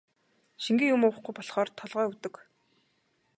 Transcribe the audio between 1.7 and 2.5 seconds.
толгой өвдөг.